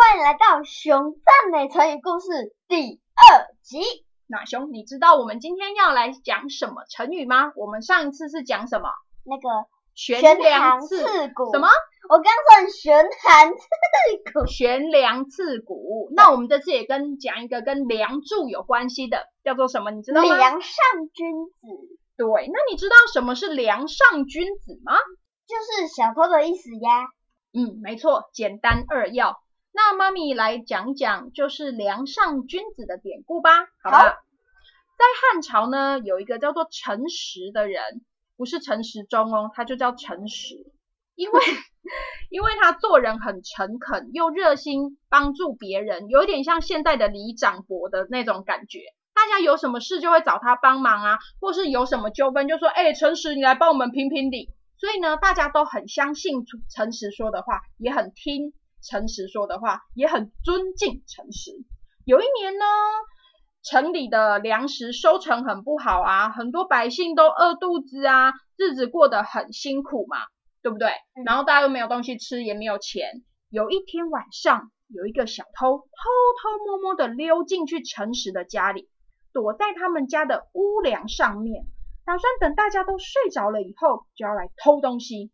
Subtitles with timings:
[0.00, 3.80] 欢迎来到熊赞美成语故事第二集。
[4.28, 7.52] 那熊，你知道我们今天要来讲什么成语吗？
[7.56, 8.90] 我们上一次是讲什么？
[9.24, 11.02] 那个悬梁刺
[11.34, 11.52] 股。
[11.52, 11.66] 什么？
[12.08, 14.46] 我刚说悬梁刺股。
[14.46, 16.08] 悬梁刺股。
[16.14, 19.90] 那我们这次也跟讲一个跟梁祝有关系的，叫做什么？
[19.90, 20.36] 你知道吗？
[20.36, 20.70] 梁上
[21.12, 21.66] 君子。
[22.16, 24.92] 对，那你知道什么是梁上君子吗？
[25.48, 27.08] 就是小偷的意思呀。
[27.52, 29.42] 嗯，没错，简单扼要。
[29.78, 34.08] 那妈咪来讲讲，就是梁上君子的典故吧，好吧？
[34.98, 38.04] 在汉朝呢，有一个叫做陈实的人，
[38.36, 40.56] 不是陈时中哦，他就叫陈实，
[41.14, 41.40] 因为
[42.28, 48.80] 因为他做人很诚恳，又热心帮助别人，有点像现在的李长伯的那种感觉。
[49.14, 54.50] 大家有什么事就会找他帮忙啊，或是有什么纠纷就说，哎，诚实你来帮我们评评理。
[54.76, 61.52] 所以呢，大家都很相信诚实说的话，也很听诚实说的话，也很尊敬诚实。
[62.04, 62.64] 有一年呢，
[63.62, 70.18] 城里的粮食收成很不好啊，很多百姓都饿肚子啊，日子过得很辛苦嘛，
[70.62, 70.90] 对不对？
[71.24, 73.22] 然后大家又没有东西吃，也没有钱。
[73.50, 78.88] 有一天晚上，有一个小偷偷偷摸摸的溜进去诚实的家里。
[79.30, 81.66] 躲在他们家的屋梁上面，
[82.06, 85.30] 打算等大家都睡着了以后，就要来偷东西。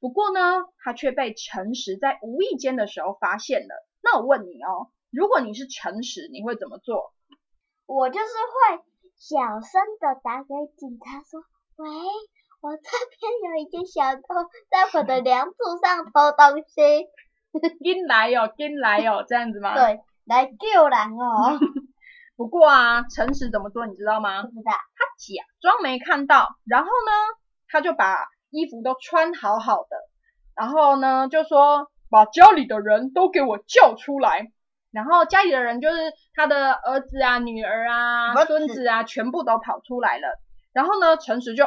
[0.00, 0.40] 不过呢，
[0.78, 3.86] 他却被诚实在无意间的时候发现了。
[4.02, 7.12] 那我问你哦，如果你是诚实，你会怎么做？
[7.86, 8.82] 我就是会
[9.16, 11.40] 小声的打给警察说
[11.76, 11.88] ：“喂，
[12.60, 17.08] 我这边有一个小偷在我的 梁柱上偷东西。”
[17.82, 19.74] 进来哦，进来哦，这样子吗？
[19.78, 21.58] 对，来救人哦。
[22.36, 24.42] 不过啊，诚实怎么做你知道吗？
[24.42, 24.72] 不知道。
[24.72, 29.96] 他假装没看到，然后呢，他就把衣服都穿好好的，
[30.54, 34.52] 然后呢，就说把家里的人都给我叫出来，
[34.92, 35.96] 然后家里的人就是
[36.34, 40.40] 他的儿子啊、女儿啊、孙子啊，全部都跑出来了。
[40.72, 41.64] 然后呢，诚实就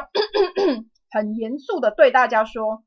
[1.12, 2.82] 很严肃的对大家说：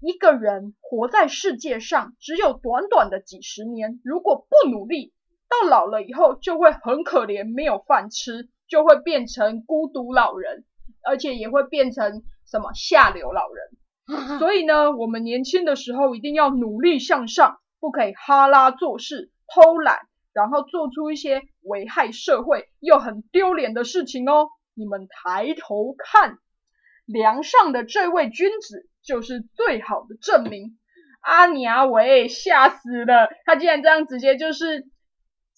[0.00, 5.14] 一个人活在世界上只有短短的几十年，如果不努力。
[5.48, 10.64] 到老了以后就会很可怜，没有饭吃，就会变成孤独老人，
[11.06, 14.38] 而且也会变成什么下流老人。
[14.38, 20.00] 所以呢，我们年轻的时候一定要努力向上，不可以哈拉做事、偷懒，
[20.32, 24.48] 然后做出一些危害社会又很丢脸的事情哦。
[24.74, 26.38] 你们抬头看，
[27.06, 30.78] 梁上的这位君子就是最好的证明。
[31.20, 33.28] 阿娘喂，吓死了！
[33.44, 34.86] 他竟然这样直接就是。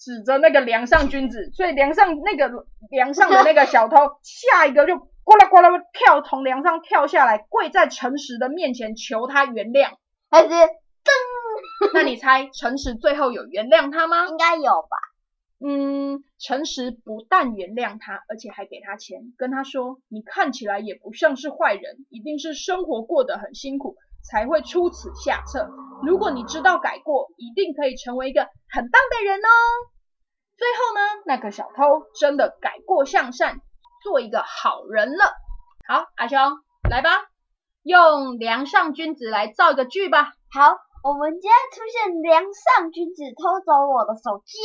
[0.01, 4.95] 指着那个梁上君子，所以梁上那个梁上的那个小偷，下一个就
[5.29, 9.91] 呱啦呱啦跳从梁上跳下来，跪在诚实的面前求他原谅，
[10.31, 11.93] 还是噔？
[11.93, 14.27] 那你猜诚实最后有原谅他吗？
[14.27, 14.97] 应该有吧。
[15.61, 23.97] 嗯，诚实不但原谅他，而且还给他钱，跟他说你看起来也不像是坏人，一定是生活过得很辛苦。
[24.21, 25.71] 才会出此下策。
[26.03, 29.49] 如果你知道改过，一定可以成为一个很棒的人哦。
[30.57, 33.61] 最后呢，那个小偷真的改过向善，
[34.03, 35.25] 做一个好人了。
[35.87, 36.39] 好，阿雄
[36.91, 37.11] 来吧，
[37.83, 40.35] 用梁上君子来造一个句吧。
[40.53, 44.59] 好，我们今天出现梁上君子偷走我的手机，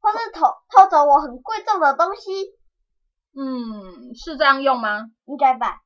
[0.00, 2.30] 或是偷偷走我很贵重的东西。
[3.36, 5.10] 嗯，是这样用吗？
[5.26, 5.80] 应该吧。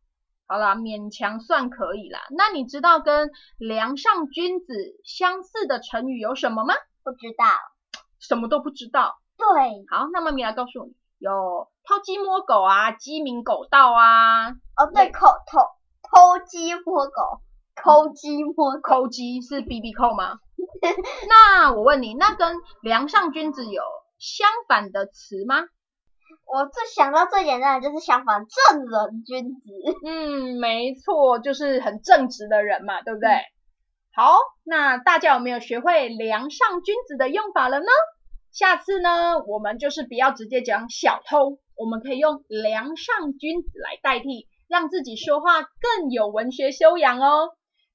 [0.46, 2.20] 好啦，勉强算可以啦。
[2.30, 4.74] 那你知道跟梁上君子
[5.04, 6.74] 相似的成语有什么吗？
[7.04, 7.44] 不知道，
[8.18, 9.18] 什么都不知道。
[9.36, 14.50] 对，好，那妈咪来告诉你，有偷鸡摸狗啊，鸡鸣狗盗啊。
[14.50, 15.58] 哦，对，偷偷
[16.02, 17.40] 偷鸡摸狗，
[17.74, 20.38] 抠鸡摸抠鸡是 B B 扣吗？
[21.28, 23.82] 那我问你，那跟梁上君子有
[24.18, 25.64] 相反的词吗？
[26.44, 29.60] 我最想到最简单的就是相反，正人君子。
[30.04, 33.30] 嗯，没错，就是很正直的人嘛，对不对？
[34.14, 37.86] 好，那大家有没有学会梁上君子的用法了呢？
[38.52, 47.50] 下次呢，我们就是不要直接讲小偷，我们可以用梁上君子来代替，让自己说话更有文学修养哦。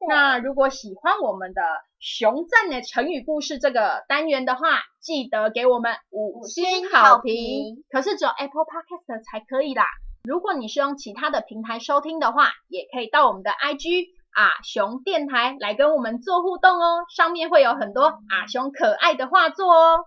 [0.07, 1.61] 那如果喜欢我们的
[1.99, 7.83] 熊赞的成语故事这个单元的话，记得给我们五星好评。
[7.89, 9.85] 可是只有 Apple Podcast 才可以啦。
[10.23, 17.05] 如果你是用其他的平台收听的话，也可以到我们的 IG 阿熊电台来跟我们做互动哦。
[17.13, 20.05] 上面会有很多阿熊可爱的画作哦，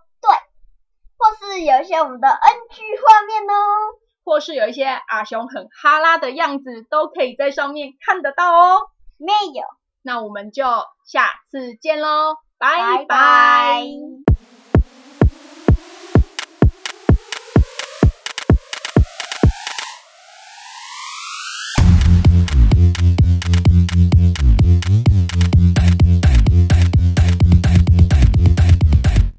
[1.17, 3.53] 或是有一些我们的 NG 画面哦。
[4.23, 8.81] 或是有一些阿雄很哈拉的样子，都可以在上面看得到哦。
[9.17, 9.63] 没有，
[10.01, 10.65] 那我们就
[11.05, 13.83] 下次见喽，拜拜拜